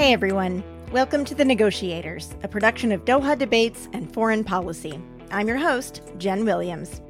[0.00, 4.98] Hey everyone, welcome to The Negotiators, a production of Doha Debates and Foreign Policy.
[5.30, 7.02] I'm your host, Jenn Williams.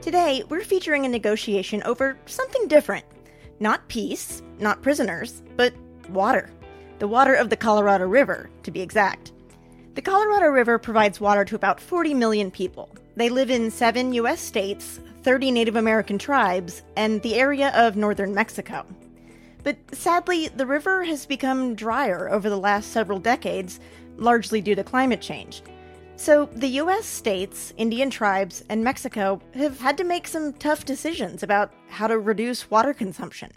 [0.00, 3.04] Today, we're featuring a negotiation over something different.
[3.60, 5.74] Not peace, not prisoners, but
[6.08, 6.48] water.
[6.98, 9.32] The water of the Colorado River, to be exact.
[9.96, 12.88] The Colorado River provides water to about 40 million people.
[13.16, 14.40] They live in seven U.S.
[14.40, 18.86] states, 30 Native American tribes, and the area of northern Mexico.
[19.62, 23.78] But sadly, the river has become drier over the last several decades,
[24.16, 25.60] largely due to climate change.
[26.16, 31.42] So, the US states, Indian tribes, and Mexico have had to make some tough decisions
[31.42, 33.50] about how to reduce water consumption.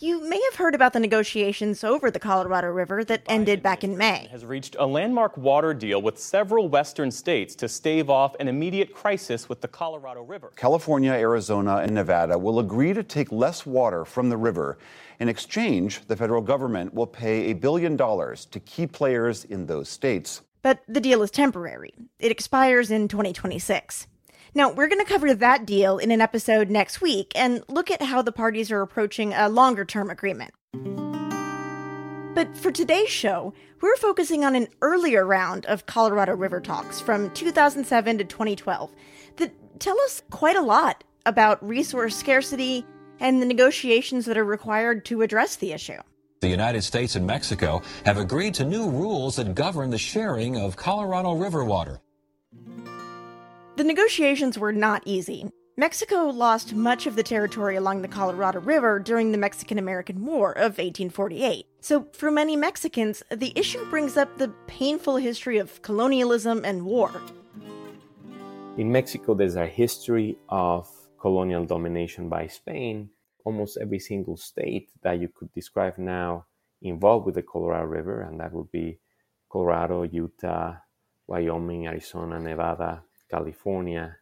[0.00, 3.98] You may have heard about the negotiations over the Colorado River that ended back in
[3.98, 4.28] May.
[4.30, 8.94] Has reached a landmark water deal with several western states to stave off an immediate
[8.94, 10.52] crisis with the Colorado River.
[10.54, 14.78] California, Arizona, and Nevada will agree to take less water from the river.
[15.18, 19.88] In exchange, the federal government will pay a billion dollars to key players in those
[19.88, 20.42] states.
[20.62, 21.92] But the deal is temporary.
[22.20, 24.06] It expires in 2026.
[24.54, 28.02] Now, we're going to cover that deal in an episode next week and look at
[28.02, 30.54] how the parties are approaching a longer term agreement.
[32.34, 37.30] But for today's show, we're focusing on an earlier round of Colorado River talks from
[37.32, 38.92] 2007 to 2012
[39.36, 42.86] that tell us quite a lot about resource scarcity
[43.20, 45.98] and the negotiations that are required to address the issue.
[46.40, 50.76] The United States and Mexico have agreed to new rules that govern the sharing of
[50.76, 52.00] Colorado River water.
[53.78, 55.48] The negotiations were not easy.
[55.76, 60.50] Mexico lost much of the territory along the Colorado River during the Mexican American War
[60.50, 61.64] of 1848.
[61.80, 67.22] So, for many Mexicans, the issue brings up the painful history of colonialism and war.
[68.76, 70.88] In Mexico, there's a history of
[71.20, 73.10] colonial domination by Spain.
[73.44, 76.46] Almost every single state that you could describe now
[76.82, 78.98] involved with the Colorado River, and that would be
[79.48, 80.74] Colorado, Utah,
[81.28, 84.16] Wyoming, Arizona, Nevada, California,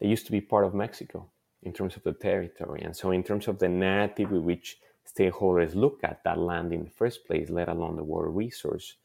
[0.00, 1.30] they used to be part of Mexico
[1.62, 2.82] in terms of the territory.
[2.82, 6.84] And so, in terms of the narrative with which stakeholders look at that land in
[6.84, 8.96] the first place, let alone the water resource,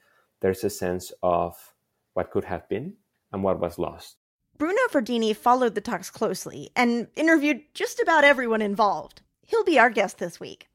[0.42, 1.74] there's a sense of
[2.14, 2.94] what could have been
[3.32, 4.18] and what was lost.
[4.58, 9.22] Bruno Verdini followed the talks closely and interviewed just about everyone involved.
[9.48, 10.68] He'll be our guest this week.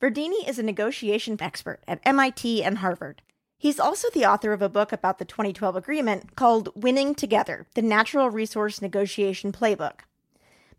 [0.00, 3.22] Verdini is a negotiation expert at MIT and Harvard.
[3.62, 7.80] He's also the author of a book about the 2012 agreement called Winning Together The
[7.80, 10.00] Natural Resource Negotiation Playbook.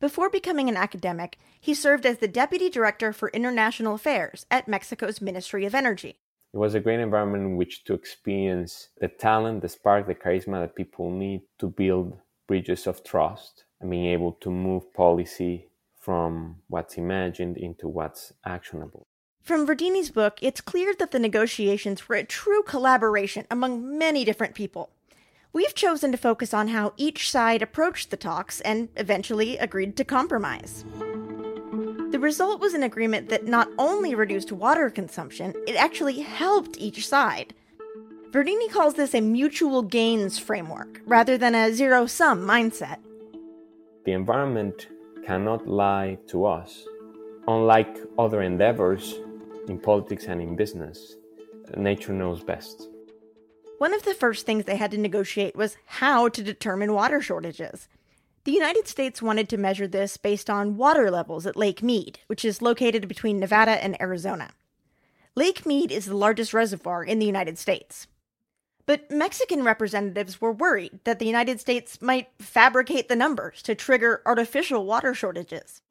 [0.01, 5.21] Before becoming an academic, he served as the Deputy Director for International Affairs at Mexico's
[5.21, 6.17] Ministry of Energy.
[6.53, 10.59] It was a great environment in which to experience the talent, the spark, the charisma
[10.59, 12.17] that people need to build
[12.49, 15.69] bridges of trust and being able to move policy
[16.01, 19.07] from what's imagined into what's actionable.
[19.43, 24.55] From Verdini's book, it's clear that the negotiations were a true collaboration among many different
[24.55, 24.89] people.
[25.51, 30.05] We've chosen to focus on how each side approached the talks and eventually agreed to
[30.05, 30.85] compromise.
[32.11, 37.05] The result was an agreement that not only reduced water consumption, it actually helped each
[37.05, 37.53] side.
[38.31, 42.99] Verdini calls this a mutual gains framework rather than a zero sum mindset.
[44.05, 44.87] The environment
[45.27, 46.85] cannot lie to us.
[47.45, 49.19] Unlike other endeavors,
[49.67, 51.15] in politics and in business.
[51.75, 52.89] Nature knows best.
[53.77, 57.87] One of the first things they had to negotiate was how to determine water shortages.
[58.45, 62.43] The United States wanted to measure this based on water levels at Lake Mead, which
[62.43, 64.51] is located between Nevada and Arizona.
[65.35, 68.07] Lake Mead is the largest reservoir in the United States.
[68.85, 74.21] But Mexican representatives were worried that the United States might fabricate the numbers to trigger
[74.25, 75.81] artificial water shortages.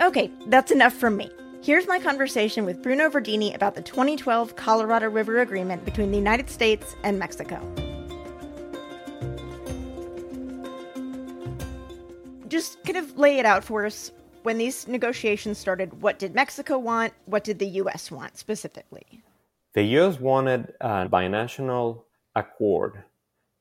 [0.00, 1.30] Okay, that's enough from me.
[1.66, 6.48] Here's my conversation with Bruno Verdini about the 2012 Colorado River Agreement between the United
[6.48, 7.60] States and Mexico.
[12.46, 14.12] Just kind of lay it out for us.
[14.44, 17.12] When these negotiations started, what did Mexico want?
[17.24, 18.12] What did the U.S.
[18.12, 19.24] want specifically?
[19.74, 20.20] The U.S.
[20.20, 22.04] wanted a binational
[22.36, 23.02] accord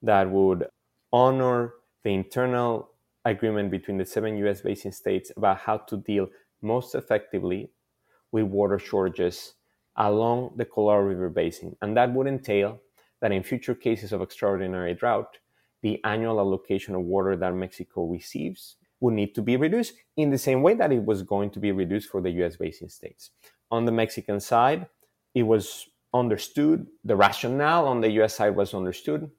[0.03, 0.68] that would
[1.12, 2.91] honor the internal
[3.25, 4.62] agreement between the seven U.S.
[4.62, 6.27] basin states about how to deal
[6.62, 7.71] most effectively
[8.35, 9.53] with water shortages
[9.95, 11.73] along the Colorado River Basin.
[11.81, 12.81] And that would entail
[13.21, 15.37] that in future cases of extraordinary drought,
[15.81, 20.37] the annual allocation of water that Mexico receives would need to be reduced in the
[20.37, 23.31] same way that it was going to be reduced for the US basin states.
[23.71, 24.85] On the Mexican side,
[25.33, 29.31] it was understood, the rationale on the US side was understood,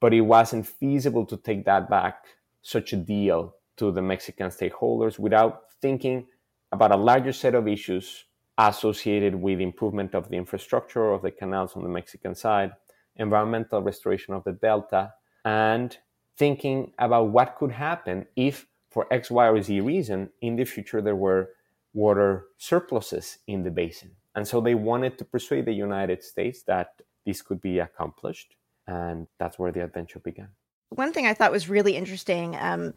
[0.00, 2.24] but it wasn't feasible to take that back,
[2.62, 6.26] such a deal to the Mexican stakeholders without thinking
[6.72, 8.24] about a larger set of issues
[8.58, 12.72] associated with improvement of the infrastructure of the canals on the Mexican side,
[13.16, 15.12] environmental restoration of the delta,
[15.44, 15.96] and
[16.36, 21.00] thinking about what could happen if, for X, Y, or Z reason, in the future
[21.00, 21.50] there were
[21.94, 24.10] water surpluses in the basin.
[24.34, 28.56] And so they wanted to persuade the United States that this could be accomplished.
[28.86, 30.48] And that's where the adventure began.
[30.90, 32.94] One thing I thought was really interesting um,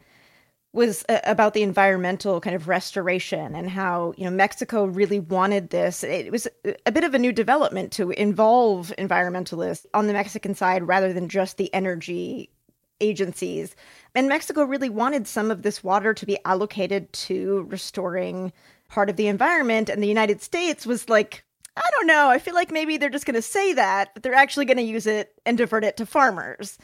[0.72, 5.70] was uh, about the environmental kind of restoration and how you know Mexico really wanted
[5.70, 6.02] this.
[6.02, 6.48] It was
[6.86, 11.28] a bit of a new development to involve environmentalists on the Mexican side rather than
[11.28, 12.50] just the energy
[13.00, 13.76] agencies.
[14.14, 18.52] And Mexico really wanted some of this water to be allocated to restoring
[18.88, 19.88] part of the environment.
[19.88, 21.44] And the United States was like,
[21.76, 22.28] I don't know.
[22.28, 24.82] I feel like maybe they're just going to say that, but they're actually going to
[24.82, 26.78] use it and divert it to farmers.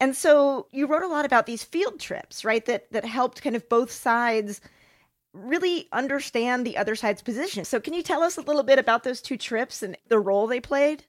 [0.00, 2.64] And so you wrote a lot about these field trips, right?
[2.66, 4.60] That that helped kind of both sides
[5.32, 7.64] really understand the other side's position.
[7.64, 10.46] So can you tell us a little bit about those two trips and the role
[10.46, 11.04] they played?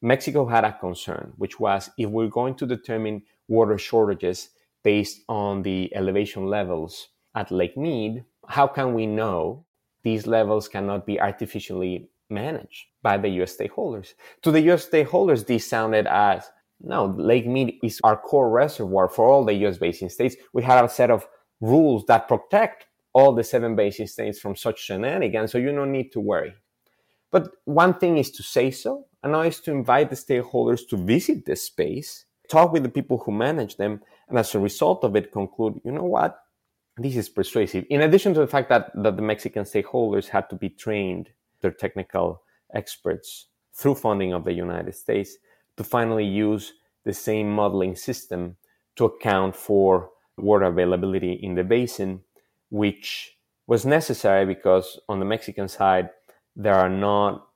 [0.00, 4.48] Mexico had a concern, which was if we're going to determine water shortages
[4.82, 9.64] based on the elevation levels at Lake Mead, how can we know
[10.02, 14.14] these levels cannot be artificially managed by the US stakeholders?
[14.42, 16.50] To the US stakeholders, this sounded as
[16.82, 20.36] no, Lake Mead is our core reservoir for all the US basin states.
[20.52, 21.26] We have a set of
[21.60, 26.12] rules that protect all the seven basin states from such shenanigans, so you don't need
[26.12, 26.54] to worry.
[27.30, 31.44] But one thing is to say so, another is to invite the stakeholders to visit
[31.46, 35.32] the space, talk with the people who manage them, and as a result of it,
[35.32, 36.38] conclude, you know what?
[36.96, 37.84] This is persuasive.
[37.90, 41.30] In addition to the fact that, that the Mexican stakeholders had to be trained,
[41.60, 42.42] their technical
[42.74, 45.36] experts, through funding of the United States,
[45.76, 46.74] to finally use
[47.04, 48.56] the same modeling system
[48.96, 52.20] to account for water availability in the basin,
[52.70, 53.36] which
[53.66, 56.10] was necessary because on the Mexican side,
[56.56, 57.46] there are not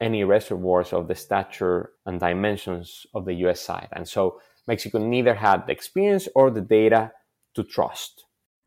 [0.00, 3.88] any reservoirs of the stature and dimensions of the US side.
[3.92, 7.12] And so Mexico neither had the experience or the data
[7.54, 8.24] to trust.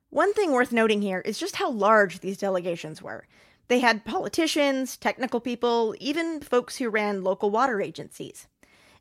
[0.09, 3.27] One thing worth noting here is just how large these delegations were.
[3.67, 8.47] They had politicians, technical people, even folks who ran local water agencies.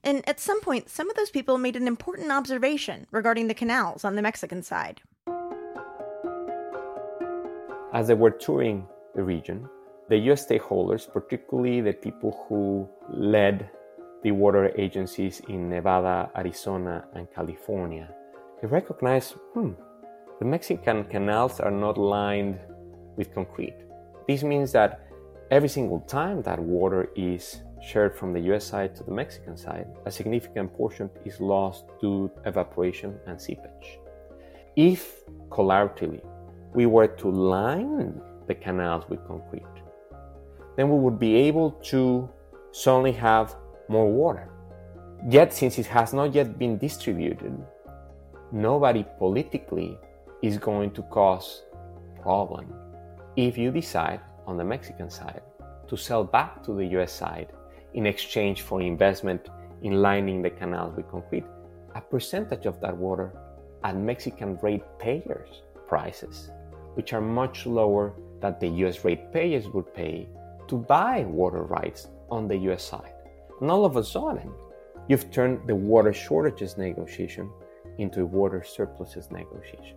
[0.04, 4.04] And at some point, some of those people made an important observation regarding the canals
[4.04, 5.00] on the Mexican side.
[7.92, 9.68] As they were touring the region,
[10.08, 13.70] the US stakeholders, particularly the people who led
[14.22, 18.08] the water agencies in Nevada, Arizona, and California,
[18.60, 19.72] they recognized hmm,
[20.38, 22.58] the Mexican canals are not lined
[23.16, 23.76] with concrete.
[24.26, 25.06] This means that
[25.50, 29.86] every single time that water is shared from the US side to the Mexican side,
[30.06, 33.98] a significant portion is lost to evaporation and seepage.
[34.76, 36.24] If collaboratively
[36.74, 39.64] we were to line the canals with concrete,
[40.76, 42.28] then we would be able to
[42.72, 43.56] suddenly have
[43.88, 44.48] more water.
[45.28, 47.52] Yet, since it has not yet been distributed,
[48.52, 49.98] nobody politically
[50.42, 51.62] is going to cause
[52.22, 52.72] problem
[53.34, 55.42] if you decide on the Mexican side
[55.88, 57.48] to sell back to the US side
[57.98, 59.48] in exchange for investment
[59.82, 61.44] in lining the canals with concrete,
[61.96, 63.32] a percentage of that water
[63.82, 66.52] at Mexican ratepayers' prices,
[66.94, 70.28] which are much lower than the US ratepayers would pay
[70.68, 73.14] to buy water rights on the US side.
[73.60, 74.52] And all of a sudden,
[75.08, 77.50] you've turned the water shortages negotiation
[77.98, 79.96] into a water surpluses negotiation.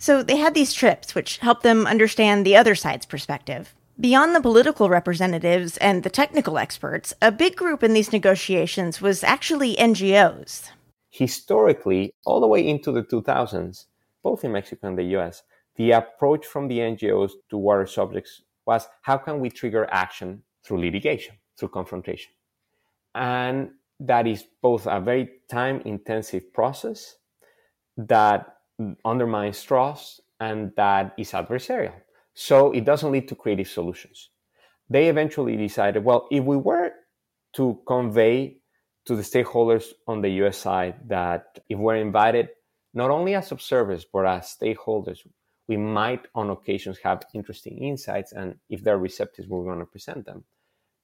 [0.00, 3.74] So they had these trips, which helped them understand the other side's perspective.
[4.00, 9.22] Beyond the political representatives and the technical experts, a big group in these negotiations was
[9.22, 10.70] actually NGOs.
[11.10, 13.84] Historically, all the way into the 2000s,
[14.22, 15.42] both in Mexico and the US,
[15.76, 20.80] the approach from the NGOs to water subjects was how can we trigger action through
[20.80, 22.32] litigation, through confrontation?
[23.14, 27.16] And that is both a very time intensive process
[27.98, 28.59] that
[29.04, 31.94] undermines trust and that is adversarial.
[32.34, 34.30] So it doesn't lead to creative solutions.
[34.88, 36.92] They eventually decided well, if we were
[37.54, 38.58] to convey
[39.06, 42.48] to the stakeholders on the US side that if we're invited
[42.94, 45.20] not only as observers but as stakeholders,
[45.68, 50.26] we might on occasions have interesting insights, and if they're receptive, we're going to present
[50.26, 50.42] them.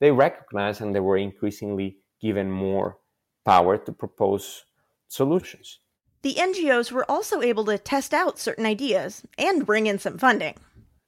[0.00, 2.98] They recognized and they were increasingly given more
[3.44, 4.64] power to propose
[5.06, 5.78] solutions.
[6.26, 10.56] The NGOs were also able to test out certain ideas and bring in some funding.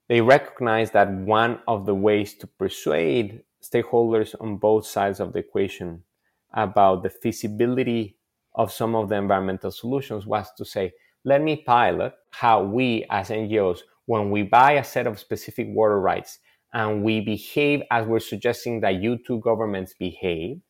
[0.08, 5.40] They recognized that one of the ways to persuade stakeholders on both sides of the
[5.40, 6.04] equation
[6.54, 8.16] about the feasibility
[8.54, 10.92] of some of the environmental solutions was to say,
[11.24, 16.00] let me pilot how we as NGOs, when we buy a set of specific water
[16.00, 16.38] rights
[16.72, 20.60] and we behave as we're suggesting that you two governments behave,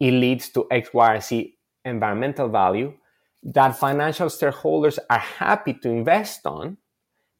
[0.00, 2.92] it leads to X, Y, Z environmental value
[3.42, 6.76] that financial stakeholders are happy to invest on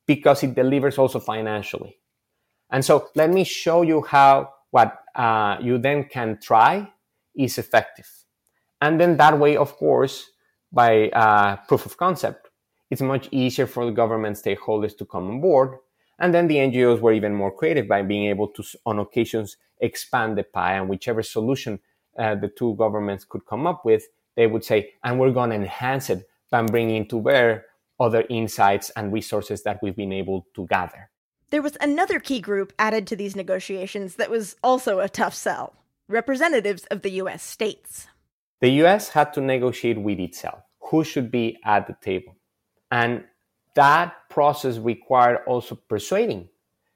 [0.06, 1.98] because it delivers also financially.
[2.70, 6.90] And so let me show you how what uh, you then can try
[7.36, 8.08] is effective.
[8.80, 10.30] And then that way, of course,
[10.72, 12.48] by uh, proof of concept,
[12.90, 15.78] it's much easier for the government stakeholders to come on board.
[16.18, 20.36] And then the NGOs were even more creative by being able to, on occasions, expand
[20.36, 21.80] the pie and whichever solution
[22.18, 25.56] uh, the two governments could come up with, they would say, and we're going to
[25.56, 27.66] enhance it by bringing to bear
[27.98, 31.10] other insights and resources that we've been able to gather.
[31.50, 35.74] There was another key group added to these negotiations that was also a tough sell
[36.08, 38.06] representatives of the US states.
[38.60, 42.36] The US had to negotiate with itself who should be at the table.
[42.90, 43.24] And
[43.74, 46.48] that process required also persuading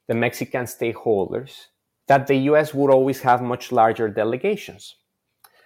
[0.09, 1.67] the Mexican stakeholders
[2.09, 4.97] that the US would always have much larger delegations.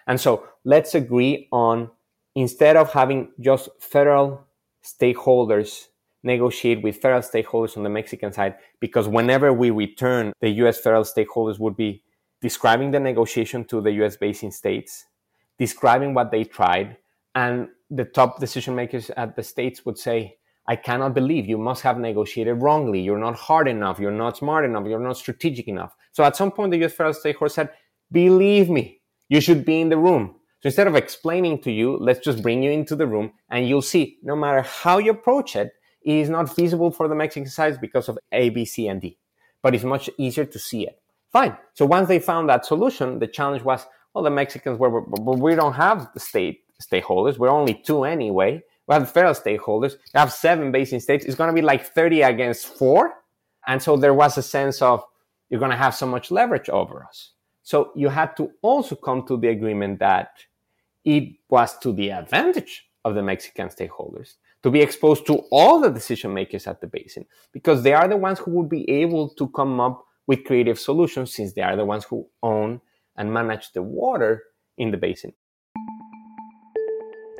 [0.09, 1.89] And so let's agree on
[2.35, 4.43] instead of having just federal
[4.83, 5.85] stakeholders
[6.23, 11.03] negotiate with federal stakeholders on the Mexican side, because whenever we return, the US federal
[11.03, 12.03] stakeholders would be
[12.41, 15.05] describing the negotiation to the US basin states,
[15.59, 16.97] describing what they tried,
[17.35, 20.37] and the top decision makers at the states would say,
[20.67, 22.99] I cannot believe you must have negotiated wrongly.
[22.99, 23.99] You're not hard enough.
[23.99, 24.85] You're not smart enough.
[24.87, 25.95] You're not strategic enough.
[26.11, 27.69] So at some point, the US federal stakeholders said,
[28.11, 28.98] Believe me,
[29.29, 30.35] you should be in the room.
[30.61, 33.81] So instead of explaining to you, let's just bring you into the room and you'll
[33.81, 35.71] see no matter how you approach it,
[36.03, 39.17] it is not feasible for the Mexican because of A, B, C, and D.
[39.61, 41.01] But it's much easier to see it.
[41.31, 41.57] Fine.
[41.75, 45.73] So once they found that solution, the challenge was, well, the Mexicans were, we don't
[45.73, 47.37] have the state stakeholders.
[47.37, 48.63] We're only two anyway.
[48.87, 49.93] We have federal stakeholders.
[50.13, 51.25] We have seven basin states.
[51.25, 53.13] It's going to be like 30 against four.
[53.67, 55.03] And so there was a sense of
[55.49, 57.33] you're going to have so much leverage over us.
[57.69, 60.31] So you had to also come to the agreement that
[61.05, 65.91] it was to the advantage of the Mexican stakeholders to be exposed to all the
[65.91, 69.47] decision makers at the basin because they are the ones who would be able to
[69.49, 72.81] come up with creative solutions since they are the ones who own
[73.15, 74.45] and manage the water
[74.79, 75.31] in the basin.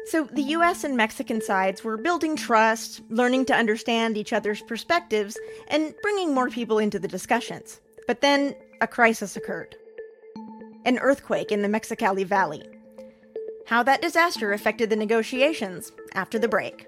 [0.05, 5.39] So the US and Mexican sides were building trust, learning to understand each other's perspectives,
[5.69, 7.81] and bringing more people into the discussions.
[8.05, 9.75] But then a crisis occurred
[10.89, 12.67] an earthquake in the Mexicali Valley.
[13.67, 16.87] How that disaster affected the negotiations after the break.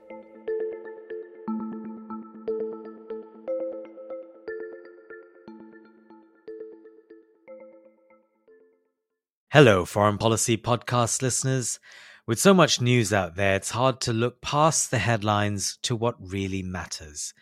[9.50, 11.80] Hello, Foreign Policy Podcast listeners.
[12.26, 16.16] With so much news out there, it's hard to look past the headlines to what
[16.20, 17.36] really matters.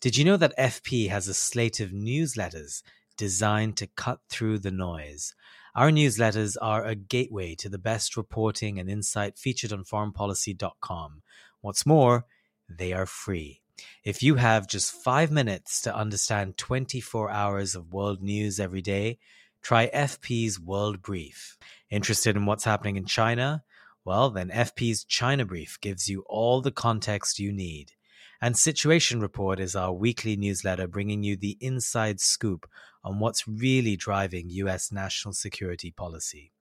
[0.00, 2.84] Did you know that FP has a slate of newsletters
[3.16, 5.34] designed to cut through the noise?
[5.76, 11.22] Our newsletters are a gateway to the best reporting and insight featured on foreignpolicy.com.
[11.62, 12.26] What's more,
[12.68, 13.60] they are free.
[14.04, 19.18] If you have just five minutes to understand 24 hours of world news every day,
[19.62, 21.58] try FP's World Brief.
[21.90, 23.64] Interested in what's happening in China?
[24.04, 27.94] Well, then FP's China Brief gives you all the context you need.
[28.40, 32.68] And Situation Report is our weekly newsletter bringing you the inside scoop
[33.02, 36.52] on what's really driving US national security policy.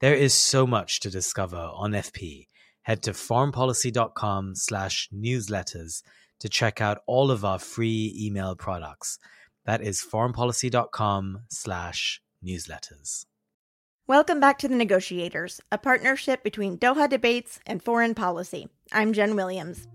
[0.00, 2.48] There is so much to discover on FP.
[2.82, 6.02] Head to foreignpolicy.com slash newsletters
[6.40, 9.18] to check out all of our free email products.
[9.64, 13.24] That is foreignpolicy.com slash newsletters.
[14.06, 18.68] Welcome back to The Negotiators, a partnership between Doha Debates and Foreign Policy.
[18.92, 19.88] I'm Jenn Williams.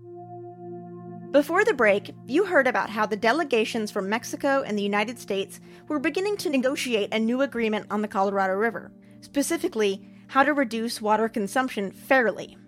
[1.30, 5.60] Before the break, you heard about how the delegations from Mexico and the United States
[5.86, 11.00] were beginning to negotiate a new agreement on the Colorado River, specifically, how to reduce
[11.00, 12.58] water consumption fairly.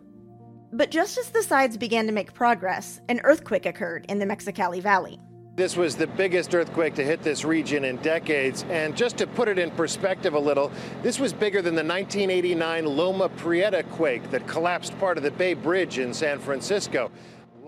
[0.72, 4.80] But just as the sides began to make progress, an earthquake occurred in the Mexicali
[4.80, 5.18] Valley.
[5.56, 8.64] This was the biggest earthquake to hit this region in decades.
[8.70, 10.70] And just to put it in perspective a little,
[11.02, 15.54] this was bigger than the 1989 Loma Prieta quake that collapsed part of the Bay
[15.54, 17.10] Bridge in San Francisco.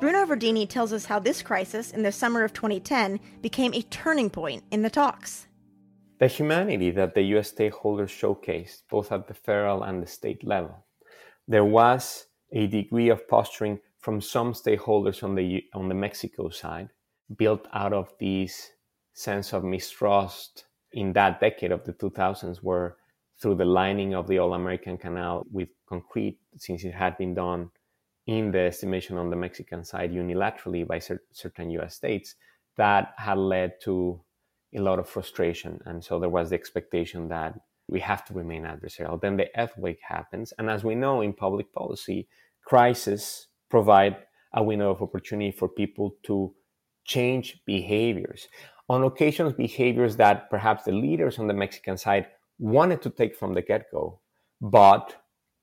[0.05, 4.29] Bruno Verdini tells us how this crisis in the summer of 2010 became a turning
[4.29, 5.47] point in the talks.
[6.19, 10.85] The humanity that the US stakeholders showcased, both at the federal and the state level.
[11.49, 16.91] There was a degree of posturing from some stakeholders on the, on the Mexico side
[17.39, 18.73] built out of this
[19.15, 22.97] sense of mistrust in that decade of the 2000s where
[23.41, 27.71] through the lining of the all american canal with concrete since it had been done
[28.27, 32.37] in the estimation on the Mexican side unilaterally by cer- certain US states
[32.77, 34.21] that had led to
[34.75, 35.81] a lot of frustration.
[35.85, 37.55] And so there was the expectation that
[37.89, 39.21] we have to remain adversarial.
[39.21, 40.53] Then the earthquake happens.
[40.59, 42.29] And as we know in public policy,
[42.65, 44.17] crises provide
[44.55, 46.55] a window of opportunity for people to
[47.05, 48.49] change behaviors.
[48.89, 52.27] On occasions, behaviors that perhaps the leaders on the Mexican side
[52.59, 54.21] wanted to take from the get go,
[54.61, 55.15] but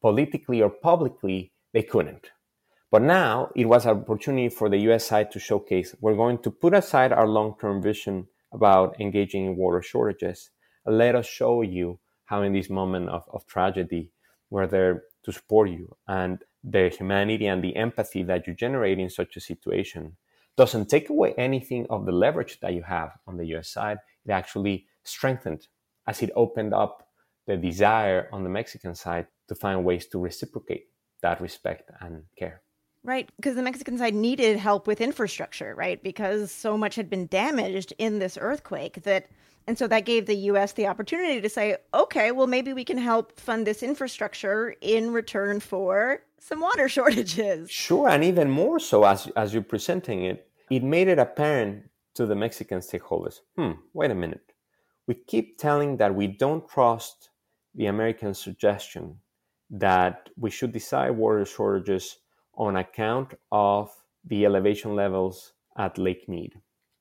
[0.01, 2.29] politically or publicly, they couldn't.
[2.91, 6.51] But now it was an opportunity for the US side to showcase we're going to
[6.51, 10.49] put aside our long term vision about engaging in water shortages.
[10.85, 14.11] Let us show you how, in this moment of, of tragedy,
[14.49, 15.95] we're there to support you.
[16.05, 20.17] And the humanity and the empathy that you generate in such a situation
[20.57, 23.99] doesn't take away anything of the leverage that you have on the US side.
[24.25, 25.67] It actually strengthened
[26.07, 27.07] as it opened up
[27.47, 30.87] the desire on the Mexican side to find ways to reciprocate
[31.21, 32.61] that respect and care.
[33.03, 36.01] Right, because the Mexican side needed help with infrastructure, right?
[36.03, 39.27] Because so much had been damaged in this earthquake that
[39.67, 42.97] and so that gave the US the opportunity to say, okay, well maybe we can
[42.97, 47.71] help fund this infrastructure in return for some water shortages.
[47.71, 52.27] Sure, and even more so as as you're presenting it, it made it apparent to
[52.27, 53.39] the Mexican stakeholders.
[53.55, 54.53] Hmm, wait a minute.
[55.07, 57.29] We keep telling that we don't trust
[57.73, 59.17] the American suggestion
[59.71, 62.17] that we should decide water shortages
[62.61, 63.91] on account of
[64.23, 66.53] the elevation levels at Lake Mead.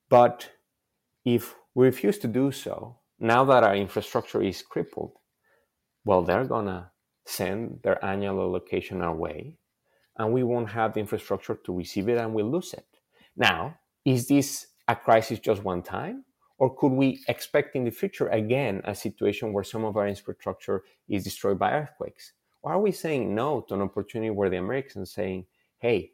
[0.09, 0.49] But
[1.23, 5.13] if we refuse to do so, now that our infrastructure is crippled,
[6.03, 6.89] well, they're going to
[7.25, 9.59] send their annual allocation our way,
[10.17, 12.87] and we won't have the infrastructure to receive it and we'll lose it.
[13.37, 16.25] Now, is this a crisis just one time?
[16.57, 20.83] Or could we expect in the future again a situation where some of our infrastructure
[21.07, 22.33] is destroyed by earthquakes?
[22.63, 25.45] Or are we saying no to an opportunity where the Americans saying,
[25.81, 26.11] hey,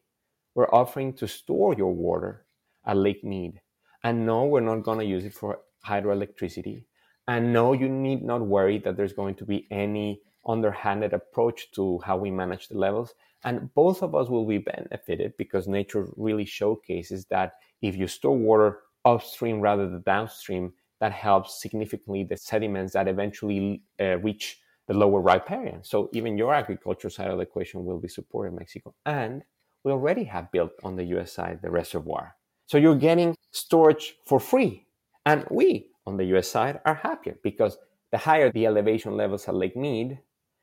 [0.56, 2.46] we're offering to store your water
[2.86, 3.60] at Lake Mead.
[4.04, 6.86] And no, we're not going to use it for hydroelectricity.
[7.28, 12.00] And no, you need not worry that there's going to be any underhanded approach to
[12.00, 13.14] how we manage the levels.
[13.44, 18.38] And both of us will be benefited because nature really showcases that if you store
[18.38, 24.94] water upstream rather than downstream, that helps significantly the sediments that eventually uh, reach the
[24.94, 25.84] lower riparian.
[25.84, 28.96] So even your agriculture side of the equation will be supported in Mexico.
[29.06, 29.44] And
[29.84, 32.36] we already have built on the US side the reservoir.
[32.68, 34.86] So you're getting storage for free.
[35.26, 37.78] And we on the US side are happier because
[38.12, 40.20] the higher the elevation levels at Lake Mead,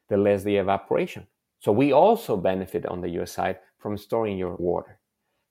[0.09, 1.27] the less the evaporation.
[1.61, 5.01] So we also benefit on the US side from storing your water.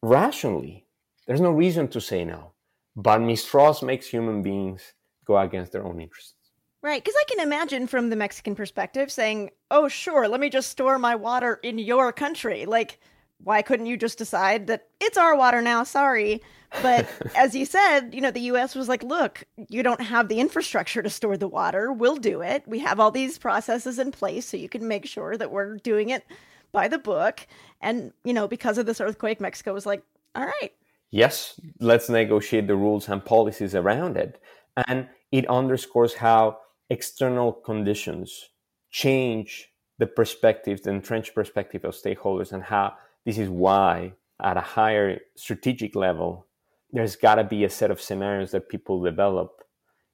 [0.01, 0.85] Rationally,
[1.27, 2.53] there's no reason to say no,
[2.95, 4.93] but mistrust makes human beings
[5.25, 6.35] go against their own interests.
[6.81, 10.69] Right, because I can imagine from the Mexican perspective saying, oh, sure, let me just
[10.69, 12.65] store my water in your country.
[12.65, 12.99] Like,
[13.43, 15.83] why couldn't you just decide that it's our water now?
[15.83, 16.41] Sorry.
[16.81, 20.39] But as you said, you know, the US was like, look, you don't have the
[20.39, 21.91] infrastructure to store the water.
[21.91, 22.63] We'll do it.
[22.65, 26.09] We have all these processes in place so you can make sure that we're doing
[26.09, 26.23] it
[26.71, 27.45] by the book.
[27.81, 30.03] And, you know, because of this earthquake, Mexico was like,
[30.35, 30.71] all right.
[31.11, 34.41] Yes, let's negotiate the rules and policies around it.
[34.87, 36.57] And it underscores how
[36.89, 38.49] external conditions
[38.89, 42.93] change the perspective, the entrenched perspective of stakeholders, and how
[43.25, 46.47] this is why, at a higher strategic level,
[46.91, 49.63] there's got to be a set of scenarios that people develop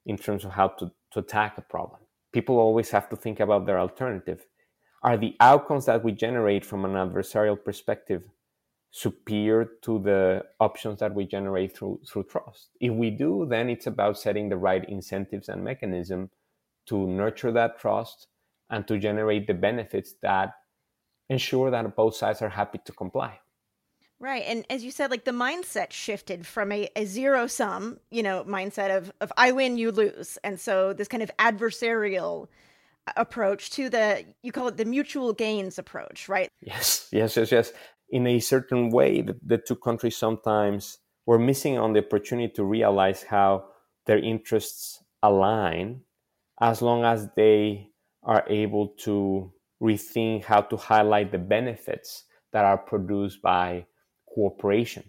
[0.06, 2.00] in terms of how to, to attack a problem.
[2.32, 4.46] People always have to think about their alternative.
[5.02, 8.24] Are the outcomes that we generate from an adversarial perspective
[8.92, 12.70] superior to the options that we generate through through trust?
[12.80, 16.30] If we do, then it's about setting the right incentives and mechanism
[16.88, 18.28] to nurture that trust
[18.70, 20.54] and to generate the benefits that
[21.30, 23.40] ensure that both sides are happy to comply.
[24.20, 24.44] Right.
[24.46, 28.44] And as you said, like the mindset shifted from a, a zero sum, you know,
[28.44, 30.38] mindset of, of I win, you lose.
[30.44, 32.48] And so this kind of adversarial
[33.16, 36.50] approach to the, you call it the mutual gains approach, right?
[36.60, 37.72] Yes, yes, yes, yes.
[38.10, 42.64] In a certain way, the, the two countries sometimes were missing on the opportunity to
[42.66, 43.66] realize how
[44.06, 46.02] their interests align
[46.60, 47.88] as long as they
[48.24, 53.86] are able to rethink how to highlight the benefits that are produced by
[54.34, 55.04] cooperation.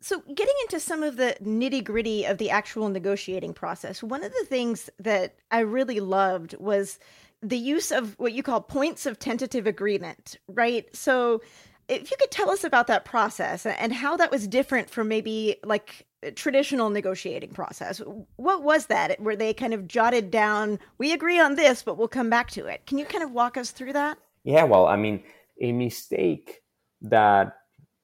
[0.00, 4.32] So, getting into some of the nitty gritty of the actual negotiating process, one of
[4.32, 6.98] the things that I really loved was
[7.40, 10.94] the use of what you call points of tentative agreement, right?
[10.94, 11.40] So,
[11.88, 15.56] if you could tell us about that process and how that was different from maybe
[15.64, 18.00] like traditional negotiating process.
[18.36, 19.20] What was that?
[19.20, 22.66] Where they kind of jotted down, we agree on this, but we'll come back to
[22.66, 22.86] it.
[22.86, 24.18] Can you kind of walk us through that?
[24.44, 25.22] Yeah, well, I mean,
[25.60, 26.62] a mistake
[27.02, 27.56] that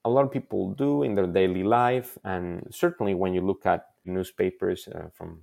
[0.04, 3.86] a lot of people do in their daily life, and certainly when you look at
[4.04, 5.42] newspapers uh, from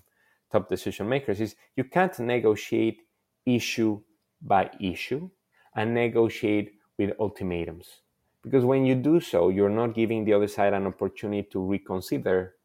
[0.52, 3.02] top decision makers, is you can't negotiate
[3.46, 4.02] issue
[4.42, 5.30] by issue
[5.76, 8.02] and negotiate with ultimatums.
[8.44, 12.56] Because when you do so, you're not giving the other side an opportunity to reconsider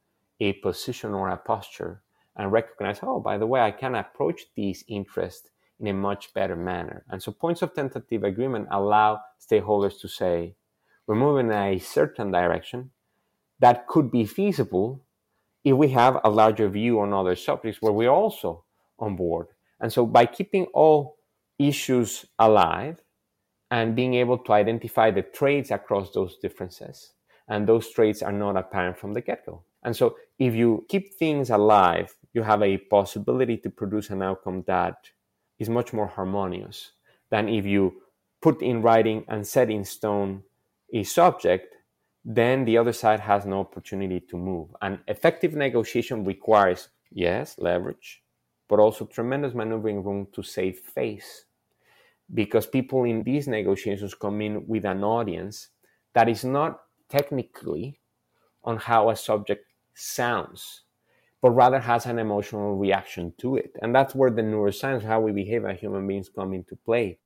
[0.43, 2.03] a position or a posture
[2.37, 6.57] and recognize, oh, by the way, I can approach these interests in a much better
[6.57, 7.05] manner.
[7.09, 10.55] And so points of tentative agreement allow stakeholders to say,
[11.07, 12.91] we're moving in a certain direction
[13.61, 15.05] that could be feasible
[15.65, 18.65] if we have a larger view on other subjects where we're also
[18.99, 19.49] on board.
[19.81, 21.17] And so by keeping all
[21.59, 23.03] issues alive
[23.71, 27.13] and being able to identify the traits across those differences,
[27.49, 29.63] and those traits are not apparent from the get-go.
[29.83, 34.65] And so if you keep things alive, you have a possibility to produce an outcome
[34.67, 34.97] that
[35.61, 36.93] is much more harmonious
[37.31, 38.03] than if you
[38.41, 40.43] put in writing and set in stone
[40.93, 41.77] a subject,
[42.25, 44.69] then the other side has no opportunity to move.
[44.83, 48.23] And effective negotiation requires, yes, leverage,
[48.69, 51.45] but also tremendous maneuvering room to save face.
[52.35, 55.69] Because people in these negotiations come in with an audience
[56.15, 58.01] that is not technically
[58.65, 60.83] on how a subject sounds,
[61.41, 63.73] but rather has an emotional reaction to it.
[63.81, 67.19] And that's where the neuroscience, how we behave as human beings, come into play.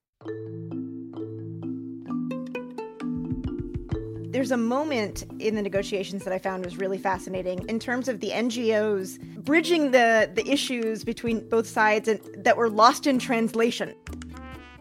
[4.37, 8.21] There's a moment in the negotiations that I found was really fascinating in terms of
[8.21, 13.95] the NGOs bridging the, the issues between both sides and that were lost in translation.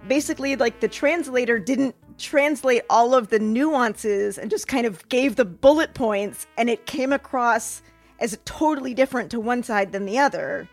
[0.09, 5.35] Basically, like the translator didn't translate all of the nuances and just kind of gave
[5.35, 7.81] the bullet points, and it came across
[8.19, 10.69] as totally different to one side than the other.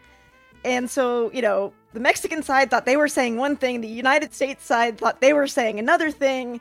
[0.65, 4.33] And so, you know, the Mexican side thought they were saying one thing, the United
[4.33, 6.61] States side thought they were saying another thing,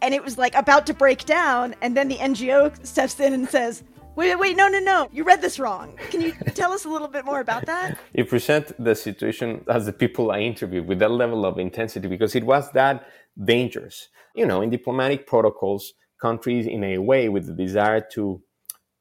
[0.00, 1.74] and it was like about to break down.
[1.82, 3.82] And then the NGO steps in and says,
[4.16, 5.08] Wait, wait, no, no, no.
[5.12, 5.98] You read this wrong.
[6.10, 7.98] Can you tell us a little bit more about that?
[8.12, 12.36] You present the situation as the people I interviewed with that level of intensity because
[12.36, 13.08] it was that
[13.42, 14.08] dangerous.
[14.36, 18.40] You know, in diplomatic protocols, countries, in a way, with the desire to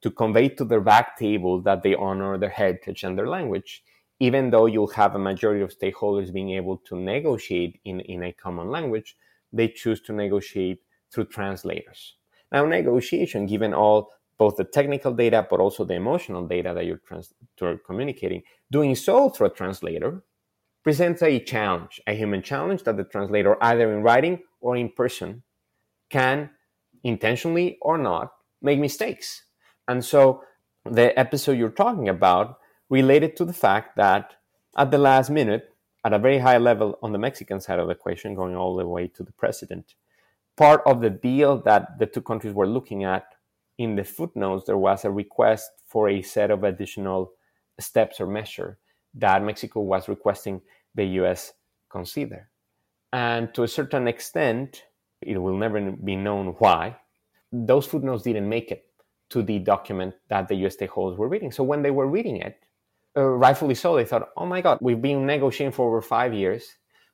[0.01, 3.83] to convey to their back table that they honor their heritage and their language,
[4.19, 8.33] even though you'll have a majority of stakeholders being able to negotiate in, in a
[8.33, 9.15] common language,
[9.53, 12.15] they choose to negotiate through translators.
[12.51, 17.01] Now, negotiation, given all both the technical data but also the emotional data that you're,
[17.07, 17.33] trans-
[17.85, 20.23] communicating, doing so through a translator
[20.83, 25.43] presents a challenge, a human challenge that the translator, either in writing or in person,
[26.09, 26.49] can
[27.03, 29.43] intentionally or not make mistakes.
[29.87, 30.43] And so
[30.85, 32.57] the episode you're talking about
[32.89, 34.35] related to the fact that
[34.77, 35.69] at the last minute,
[36.05, 38.85] at a very high level on the Mexican side of the equation, going all the
[38.85, 39.95] way to the president,
[40.57, 43.32] part of the deal that the two countries were looking at
[43.77, 47.31] in the footnotes, there was a request for a set of additional
[47.79, 48.77] steps or measure
[49.15, 50.61] that Mexico was requesting
[50.95, 51.53] the US
[51.89, 52.49] consider.
[53.11, 54.83] And to a certain extent,
[55.21, 56.97] it will never be known why,
[57.51, 58.85] those footnotes didn't make it
[59.29, 61.51] to the document that the US stakeholders were reading.
[61.51, 62.65] So when they were reading it,
[63.15, 66.65] uh, rightfully so, they thought, oh my God, we've been negotiating for over five years.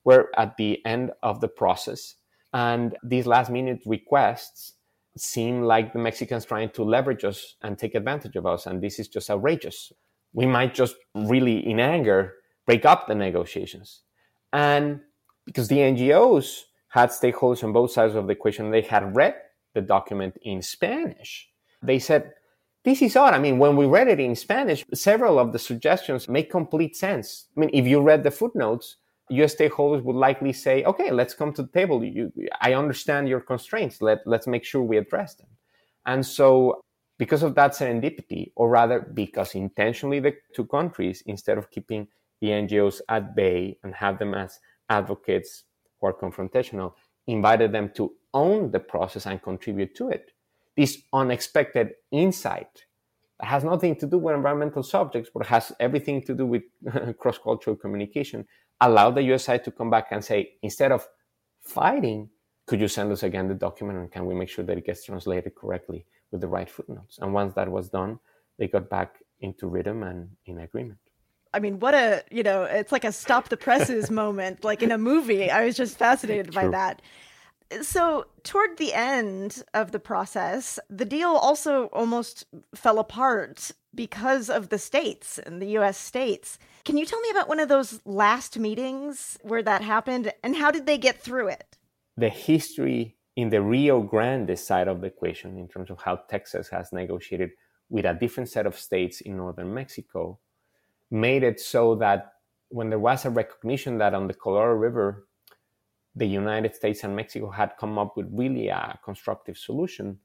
[0.05, 2.15] We're at the end of the process.
[2.53, 4.73] And these last minute requests
[5.19, 8.65] seem like the Mexicans trying to leverage us and take advantage of us.
[8.65, 9.91] And this is just outrageous.
[10.33, 14.01] We might just really, in anger, break up the negotiations.
[14.53, 15.01] And
[15.45, 19.35] because the NGOs had stakeholders on both sides of the equation, they had read
[19.73, 21.49] the document in Spanish.
[21.81, 22.33] They said,
[22.83, 23.33] this is odd.
[23.33, 27.47] I mean, when we read it in Spanish, several of the suggestions make complete sense.
[27.55, 28.97] I mean, if you read the footnotes,
[29.29, 32.03] US stakeholders would likely say, okay, let's come to the table.
[32.03, 34.01] You, I understand your constraints.
[34.01, 35.47] Let, let's make sure we address them.
[36.05, 36.81] And so,
[37.17, 42.07] because of that serendipity, or rather because intentionally the two countries, instead of keeping
[42.41, 45.65] the NGOs at bay and have them as advocates
[45.99, 46.93] who are confrontational,
[47.27, 50.31] invited them to own the process and contribute to it.
[50.75, 52.85] This unexpected insight
[53.41, 56.63] has nothing to do with environmental subjects, but has everything to do with
[57.19, 58.45] cross cultural communication,
[58.81, 61.07] allowed the US side to come back and say, instead of
[61.61, 62.29] fighting,
[62.65, 65.03] could you send us again the document and can we make sure that it gets
[65.03, 67.17] translated correctly with the right footnotes?
[67.19, 68.19] And once that was done,
[68.57, 70.99] they got back into rhythm and in agreement.
[71.53, 74.91] I mean, what a, you know, it's like a stop the presses moment, like in
[74.91, 75.49] a movie.
[75.49, 76.63] I was just fascinated True.
[76.63, 77.01] by that.
[77.81, 84.69] So, toward the end of the process, the deal also almost fell apart because of
[84.69, 86.57] the states and the US states.
[86.89, 90.71] Can you tell me about one of those last meetings where that happened and how
[90.71, 91.77] did they get through it?
[92.17, 96.67] The history in the Rio Grande side of the equation, in terms of how Texas
[96.69, 97.51] has negotiated
[97.89, 100.39] with a different set of states in northern Mexico,
[101.11, 102.33] made it so that
[102.69, 105.27] when there was a recognition that on the Colorado River,
[106.15, 110.17] the United States and Mexico had come up with really a constructive solution,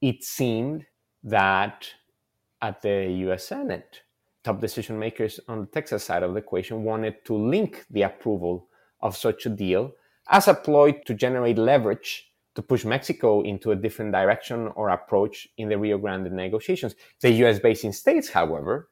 [0.00, 0.86] it seemed
[1.22, 1.86] that
[2.62, 4.04] at the US Senate,
[4.44, 8.68] top decision makers on the Texas side of the equation wanted to link the approval
[9.00, 9.92] of such a deal
[10.30, 15.46] as a ploy to generate leverage to push Mexico into a different direction or approach
[15.58, 16.96] in the Rio Grande negotiations.
[17.20, 18.88] The US basin states, however,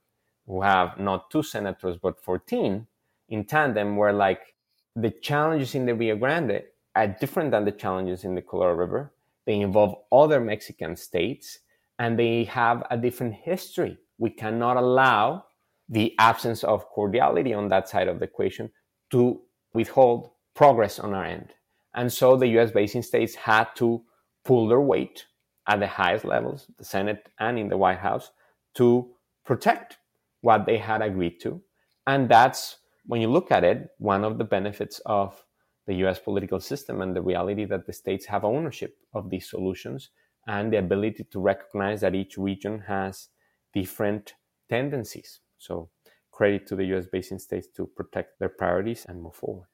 [0.46, 2.86] who have not two senators but 14
[3.28, 4.54] in tandem, were like
[4.94, 6.62] the challenges in the Rio Grande
[6.94, 9.12] are different than the challenges in the Colorado River.
[9.44, 11.58] They involve other Mexican states
[11.98, 13.98] and they have a different history.
[14.18, 15.44] We cannot allow
[15.88, 18.70] the absence of cordiality on that side of the equation
[19.10, 19.40] to
[19.72, 21.54] withhold progress on our end.
[21.94, 24.02] And so the US basin states had to
[24.44, 25.26] pull their weight
[25.68, 28.30] at the highest levels, the Senate and in the White House,
[28.74, 29.10] to
[29.44, 29.98] protect
[30.40, 31.60] what they had agreed to.
[32.06, 32.76] And that's,
[33.06, 35.44] when you look at it, one of the benefits of
[35.86, 40.10] the US political system and the reality that the states have ownership of these solutions
[40.46, 43.28] and the ability to recognize that each region has
[43.74, 44.34] different
[44.68, 45.40] tendencies.
[45.58, 45.90] So,
[46.30, 49.68] credit to the US basin states to protect their priorities and move forward.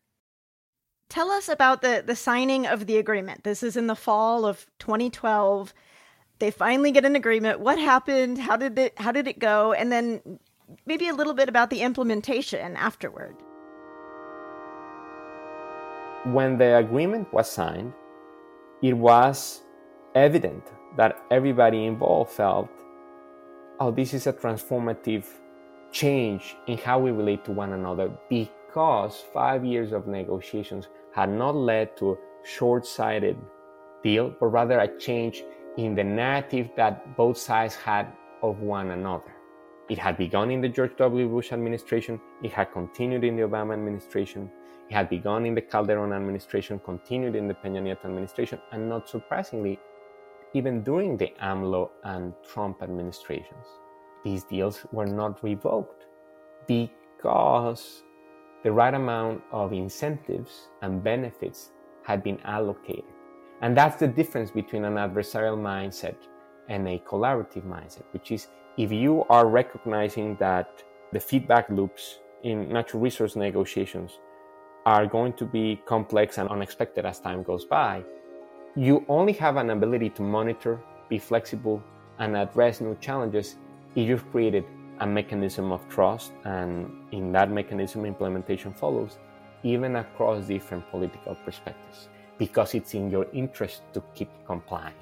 [1.09, 3.45] Tell us about the, the signing of the agreement.
[3.45, 5.75] This is in the fall of 2012.
[6.39, 7.61] They finally get an agreement.
[7.61, 8.39] What happened?
[8.39, 9.73] How did it how did it go?
[9.75, 10.39] And then
[10.87, 13.37] maybe a little bit about the implementation afterward.
[16.25, 17.93] When the agreement was signed,
[18.83, 19.63] it was
[20.15, 20.65] evident
[20.97, 22.71] that everybody involved felt,
[23.81, 25.25] oh, this is a transformative
[25.91, 31.55] change in how we relate to one another because five years of negotiations had not
[31.55, 33.37] led to a short sighted
[34.03, 35.45] deal, but rather a change
[35.77, 38.07] in the narrative that both sides had
[38.43, 39.35] of one another.
[39.89, 41.29] It had begun in the George W.
[41.29, 44.51] Bush administration, it had continued in the Obama administration,
[44.89, 49.09] it had begun in the Calderon administration, continued in the Peña Nieto administration, and not
[49.09, 49.79] surprisingly,
[50.55, 53.67] even during the AMLO and Trump administrations.
[54.25, 56.07] These deals were not revoked
[56.67, 58.05] because
[58.63, 61.73] the right amount of incentives and benefits
[62.05, 63.05] had been allocated.
[63.61, 66.17] And that's the difference between an adversarial mindset
[66.69, 72.69] and a collaborative mindset, which is if you are recognizing that the feedback loops in
[72.69, 74.19] natural resource negotiations
[74.87, 78.03] are going to be complex and unexpected as time goes by,
[78.77, 81.83] you only have an ability to monitor, be flexible,
[82.19, 83.57] and address new challenges
[83.95, 84.65] if you've created
[85.01, 89.19] a mechanism of trust, and in that mechanism, implementation follows,
[89.63, 92.09] even across different political perspectives,
[92.39, 94.95] because it's in your interest to keep complying.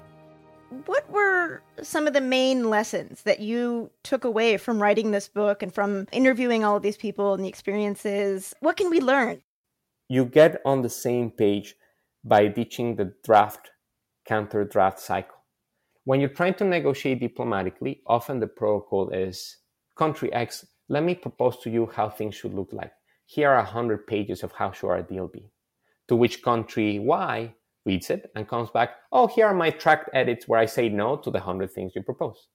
[0.85, 5.61] What were some of the main lessons that you took away from writing this book
[5.61, 8.53] and from interviewing all of these people and the experiences?
[8.61, 9.41] What can we learn?
[10.07, 11.75] You get on the same page
[12.23, 13.71] by ditching the draft
[14.25, 15.37] counter draft cycle.
[16.03, 19.57] When you're trying to negotiate diplomatically, often the protocol is
[19.95, 22.91] country X, let me propose to you how things should look like.
[23.25, 25.51] Here are 100 pages of how should our deal be.
[26.07, 27.53] To which country Y
[27.85, 31.15] reads it and comes back, oh, here are my tracked edits where I say no
[31.17, 32.47] to the 100 things you propose.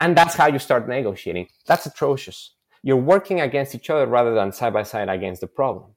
[0.00, 1.48] And that's how you start negotiating.
[1.66, 2.54] That's atrocious.
[2.82, 5.92] You're working against each other rather than side by side against the problem.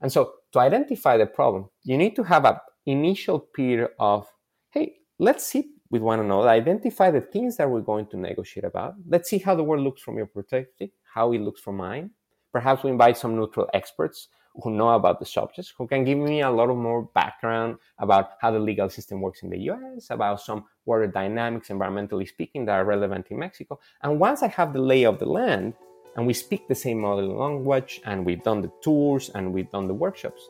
[0.00, 2.56] And so to identify the problem, you need to have an
[2.90, 4.26] initial period of,
[4.70, 8.94] hey, let's sit with one another, identify the things that we're going to negotiate about.
[9.08, 12.10] Let's see how the world looks from your perspective, how it looks from mine.
[12.52, 14.28] Perhaps we invite some neutral experts
[14.62, 18.30] who know about the subjects, who can give me a lot of more background about
[18.40, 22.72] how the legal system works in the US, about some water dynamics, environmentally speaking, that
[22.72, 23.78] are relevant in Mexico.
[24.02, 25.74] And once I have the lay of the land,
[26.16, 29.86] and we speak the same model language, and we've done the tours and we've done
[29.86, 30.48] the workshops,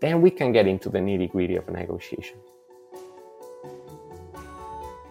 [0.00, 2.38] then we can get into the nitty gritty of negotiation.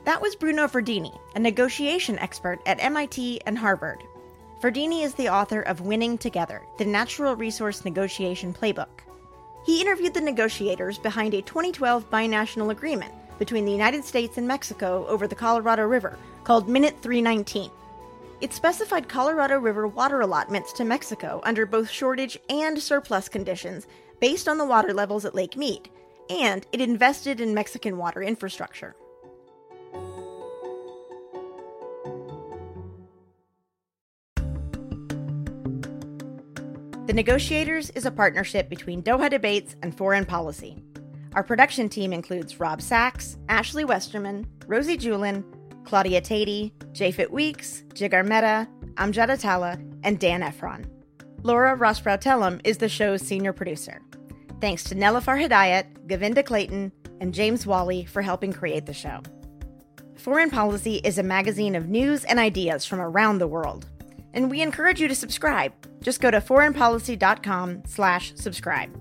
[0.05, 4.03] That was Bruno Verdini, a negotiation expert at MIT and Harvard.
[4.61, 9.03] Verdini is the author of Winning Together, the Natural Resource Negotiation Playbook.
[9.65, 15.05] He interviewed the negotiators behind a 2012 binational agreement between the United States and Mexico
[15.07, 17.69] over the Colorado River called Minute 319.
[18.41, 23.85] It specified Colorado River water allotments to Mexico under both shortage and surplus conditions
[24.19, 25.89] based on the water levels at Lake Mead,
[26.29, 28.95] and it invested in Mexican water infrastructure.
[37.07, 40.77] The Negotiators is a partnership between Doha Debates and Foreign Policy.
[41.33, 45.43] Our production team includes Rob Sachs, Ashley Westerman, Rosie Julin,
[45.85, 50.85] Claudia Tatey, Jafet Weeks, Jigar Mehta, Amjad Atallah, and Dan Ephron.
[51.43, 54.01] Laura Rosbrow is the show's senior producer.
[54.59, 59.21] Thanks to Nelifar Hidayat, Govinda Clayton, and James Wally for helping create the show.
[60.17, 63.87] Foreign Policy is a magazine of news and ideas from around the world.
[64.33, 65.71] And we encourage you to subscribe.
[66.01, 68.95] Just go to foreignpolicy.com slash subscribe.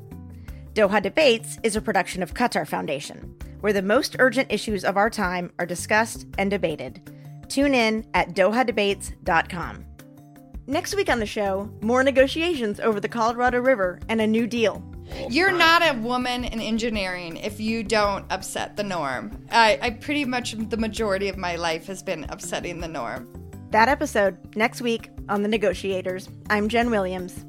[0.74, 5.10] Doha Debates is a production of Qatar Foundation, where the most urgent issues of our
[5.10, 7.02] time are discussed and debated.
[7.48, 9.84] Tune in at dohadebates.com.
[10.68, 14.84] Next week on the show, more negotiations over the Colorado River and a new deal.
[15.14, 19.42] Oh, You're not a woman in engineering if you don't upset the norm.
[19.50, 23.32] I, I pretty much, the majority of my life has been upsetting the norm.
[23.70, 26.28] That episode next week on The Negotiators.
[26.50, 27.46] I'm Jenn Williams.